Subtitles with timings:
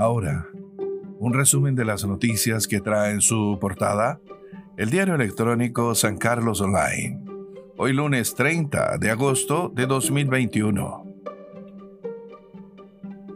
[0.00, 0.48] Ahora,
[1.18, 4.18] un resumen de las noticias que trae en su portada
[4.78, 7.22] el diario electrónico San Carlos Online.
[7.76, 11.04] Hoy lunes 30 de agosto de 2021.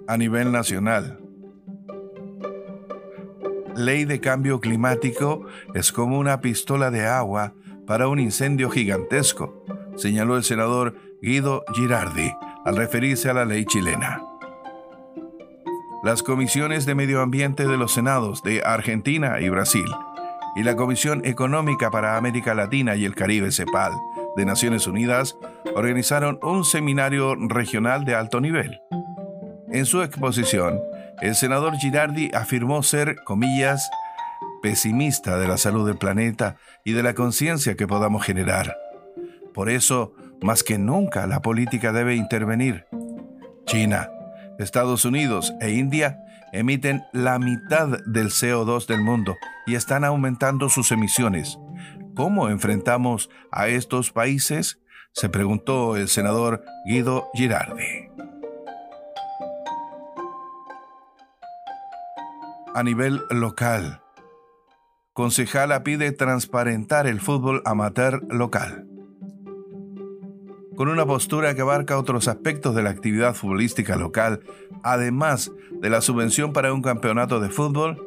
[0.09, 1.21] A nivel nacional.
[3.77, 5.45] Ley de cambio climático
[5.75, 7.53] es como una pistola de agua
[7.87, 12.33] para un incendio gigantesco, señaló el senador Guido Girardi
[12.65, 14.23] al referirse a la ley chilena.
[16.04, 19.86] Las comisiones de medio ambiente de los senados de Argentina y Brasil
[20.54, 23.95] y la Comisión Económica para América Latina y el Caribe CEPAL
[24.36, 25.39] de Naciones Unidas
[25.75, 28.82] organizaron un seminario regional de alto nivel.
[29.72, 30.79] En su exposición,
[31.22, 33.89] el senador Girardi afirmó ser, comillas,
[34.61, 38.77] pesimista de la salud del planeta y de la conciencia que podamos generar.
[39.55, 42.84] Por eso, más que nunca, la política debe intervenir.
[43.64, 44.11] China,
[44.58, 46.20] Estados Unidos e India
[46.53, 51.59] emiten la mitad del CO2 del mundo y están aumentando sus emisiones.
[52.15, 54.81] ¿Cómo enfrentamos a estos países?
[55.14, 58.11] se preguntó el senador Guido Girardi.
[62.75, 64.03] A nivel local,
[65.12, 68.89] concejala pide transparentar el fútbol amateur local.
[70.77, 74.41] Con una postura que abarca otros aspectos de la actividad futbolística local,
[74.83, 78.03] además de la subvención para un campeonato de fútbol,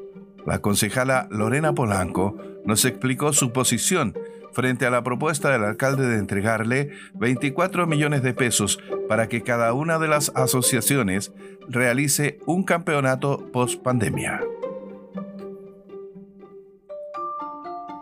[0.45, 4.13] la concejala Lorena Polanco nos explicó su posición
[4.51, 9.71] frente a la propuesta del alcalde de entregarle 24 millones de pesos para que cada
[9.73, 11.31] una de las asociaciones
[11.69, 14.41] realice un campeonato post pandemia.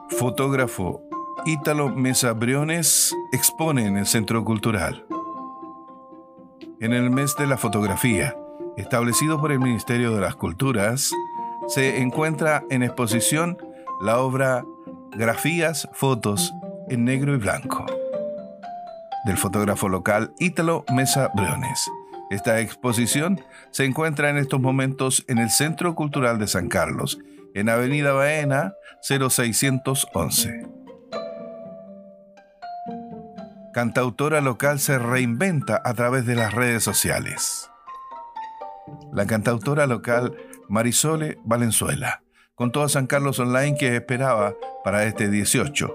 [0.09, 1.03] Fotógrafo
[1.47, 5.05] Ítalo Mesa Briones expone en el Centro Cultural.
[6.79, 8.35] En el mes de la fotografía,
[8.77, 11.11] establecido por el Ministerio de las Culturas,
[11.67, 13.59] se encuentra en exposición
[14.01, 14.65] la obra
[15.11, 16.51] Grafías, Fotos
[16.89, 17.85] en Negro y Blanco
[19.25, 21.91] del fotógrafo local Ítalo Mesa Briones.
[22.31, 23.39] Esta exposición
[23.69, 27.19] se encuentra en estos momentos en el Centro Cultural de San Carlos
[27.53, 28.73] en Avenida Baena
[29.07, 30.74] 0611.
[33.75, 37.69] Cantautora local se reinventa a través de las redes sociales.
[39.11, 40.33] La cantautora local
[40.69, 42.23] Marisole Valenzuela
[42.55, 44.53] contó a San Carlos Online que esperaba
[44.85, 45.93] para este 18.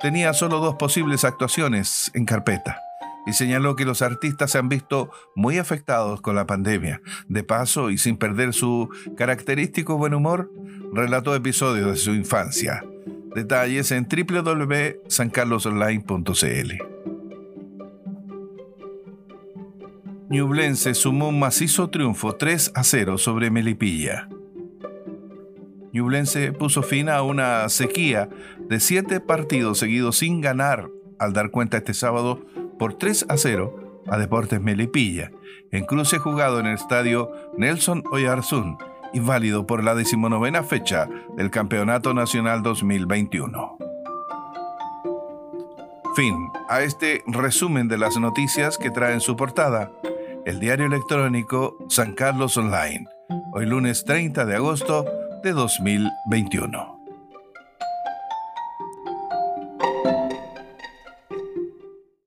[0.00, 2.80] Tenía solo dos posibles actuaciones en carpeta
[3.26, 7.00] y señaló que los artistas se han visto muy afectados con la pandemia.
[7.28, 10.50] De paso, y sin perder su característico buen humor,
[10.92, 12.84] relató episodios de su infancia.
[13.36, 16.93] Detalles en www.sancarlosonline.cl.
[20.34, 24.28] Ñublense sumó un macizo triunfo 3 a 0 sobre Melipilla.
[25.92, 28.28] Ñublense puso fin a una sequía
[28.68, 30.90] de siete partidos seguidos sin ganar
[31.20, 32.44] al dar cuenta este sábado
[32.80, 35.30] por 3 a 0 a Deportes Melipilla,
[35.70, 38.76] en cruce jugado en el estadio Nelson Oyarzún
[39.12, 43.78] y válido por la decimonovena fecha del Campeonato Nacional 2021.
[46.16, 46.34] Fin
[46.68, 49.92] a este resumen de las noticias que trae en su portada
[50.46, 53.06] el diario electrónico San Carlos Online,
[53.52, 55.04] hoy lunes 30 de agosto
[55.42, 56.93] de 2021.